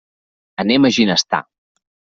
[0.63, 1.45] Anem a Ginestar.